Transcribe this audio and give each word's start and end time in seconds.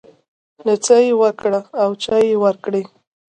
نڅا 0.65 0.97
يې 1.05 1.11
وکړه 1.21 1.59
او 1.81 1.89
چای 2.03 2.23
يې 2.29 2.35
ورکړ. 2.43 2.73